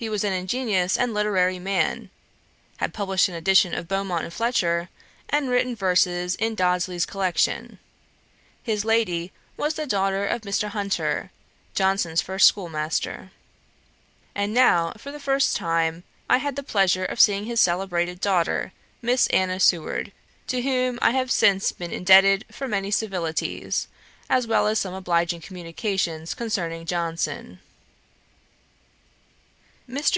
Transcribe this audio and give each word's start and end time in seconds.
He 0.00 0.08
was 0.08 0.24
an 0.24 0.32
ingenious 0.32 0.96
and 0.96 1.12
literary 1.12 1.58
man, 1.58 2.08
had 2.78 2.94
published 2.94 3.28
an 3.28 3.34
edition 3.34 3.74
of 3.74 3.86
Beaumont 3.86 4.24
and 4.24 4.32
Fletcher, 4.32 4.88
and 5.28 5.50
written 5.50 5.76
verses 5.76 6.36
in 6.36 6.54
Dodsley's 6.56 7.04
collection. 7.04 7.78
His 8.62 8.86
lady 8.86 9.30
was 9.58 9.74
the 9.74 9.84
daughter 9.86 10.24
of 10.24 10.40
Mr. 10.40 10.68
Hunter, 10.68 11.30
Johnson's 11.74 12.22
first 12.22 12.48
schoolmaster. 12.48 13.30
And 14.34 14.54
now, 14.54 14.94
for 14.96 15.12
the 15.12 15.20
first 15.20 15.54
time, 15.54 16.02
I 16.30 16.38
had 16.38 16.56
the 16.56 16.62
pleasure 16.62 17.04
of 17.04 17.20
seeing 17.20 17.44
his 17.44 17.60
celebrated 17.60 18.20
daughter, 18.22 18.72
Miss 19.02 19.26
Anna 19.26 19.60
Seward, 19.60 20.12
to 20.46 20.62
whom 20.62 20.98
I 21.02 21.10
have 21.10 21.30
since 21.30 21.72
been 21.72 21.92
indebted 21.92 22.46
for 22.50 22.66
many 22.66 22.90
civilities, 22.90 23.86
as 24.30 24.46
well 24.46 24.66
as 24.66 24.78
some 24.78 24.94
obliging 24.94 25.42
communications 25.42 26.32
concerning 26.32 26.86
Johnson. 26.86 27.58
Mr. 27.58 27.66